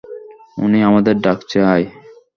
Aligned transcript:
উনি 0.57 0.79
আমাদের 0.83 1.15
ডাকছে, 1.19 1.57
আয়। 1.73 1.85